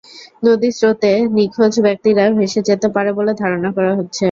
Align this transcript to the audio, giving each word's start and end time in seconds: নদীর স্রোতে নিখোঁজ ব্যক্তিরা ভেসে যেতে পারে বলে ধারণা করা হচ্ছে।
নদীর 0.43 0.73
স্রোতে 0.77 1.11
নিখোঁজ 1.35 1.73
ব্যক্তিরা 1.85 2.23
ভেসে 2.37 2.61
যেতে 2.69 2.87
পারে 2.95 3.11
বলে 3.17 3.31
ধারণা 3.41 3.69
করা 3.75 3.91
হচ্ছে। 3.97 4.19